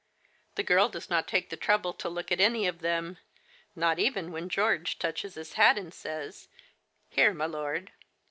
[0.55, 3.19] The girl does not take the trouble to look at any of them,
[3.75, 6.47] not even when George touches his hat, and says,"
[7.11, 7.91] Here, my lord."